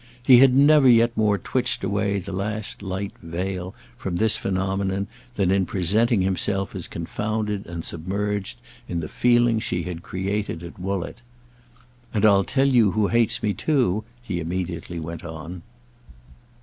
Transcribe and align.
He 0.25 0.39
had 0.39 0.55
never 0.55 0.89
yet 0.89 1.15
more 1.15 1.37
twitched 1.37 1.83
away 1.83 2.17
the 2.17 2.31
last 2.31 2.81
light 2.81 3.13
veil 3.21 3.75
from 3.95 4.15
this 4.15 4.35
phenomenon 4.35 5.05
than 5.35 5.51
in 5.51 5.67
presenting 5.67 6.23
himself 6.23 6.73
as 6.73 6.87
confounded 6.87 7.67
and 7.67 7.85
submerged 7.85 8.57
in 8.89 8.99
the 9.01 9.07
feeling 9.07 9.59
she 9.59 9.83
had 9.83 10.01
created 10.01 10.63
at 10.63 10.79
Woollett. 10.79 11.21
"And 12.15 12.25
I'll 12.25 12.43
tell 12.43 12.67
you 12.69 12.93
who 12.93 13.09
hates 13.09 13.43
me 13.43 13.53
too," 13.53 14.03
he 14.23 14.39
immediately 14.39 14.99
went 14.99 15.23
on. 15.23 15.61